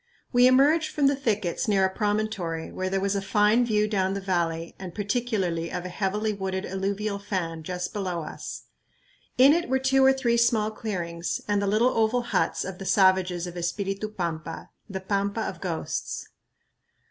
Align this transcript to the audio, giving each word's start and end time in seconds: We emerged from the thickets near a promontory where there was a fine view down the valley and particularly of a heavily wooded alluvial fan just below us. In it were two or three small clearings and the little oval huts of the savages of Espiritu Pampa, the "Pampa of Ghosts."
We 0.33 0.47
emerged 0.47 0.89
from 0.91 1.05
the 1.05 1.15
thickets 1.15 1.67
near 1.67 1.85
a 1.85 1.93
promontory 1.95 2.71
where 2.71 2.89
there 2.89 2.99
was 2.99 3.15
a 3.15 3.21
fine 3.21 3.63
view 3.63 3.87
down 3.87 4.15
the 4.15 4.19
valley 4.19 4.73
and 4.79 4.95
particularly 4.95 5.71
of 5.71 5.85
a 5.85 5.89
heavily 5.89 6.33
wooded 6.33 6.65
alluvial 6.65 7.19
fan 7.19 7.61
just 7.61 7.93
below 7.93 8.23
us. 8.23 8.63
In 9.37 9.53
it 9.53 9.69
were 9.69 9.77
two 9.77 10.03
or 10.03 10.11
three 10.11 10.37
small 10.37 10.71
clearings 10.71 11.39
and 11.47 11.61
the 11.61 11.67
little 11.67 11.95
oval 11.95 12.23
huts 12.23 12.65
of 12.65 12.79
the 12.79 12.85
savages 12.87 13.45
of 13.45 13.55
Espiritu 13.55 14.09
Pampa, 14.09 14.71
the 14.89 15.01
"Pampa 15.01 15.41
of 15.41 15.61
Ghosts." 15.61 16.29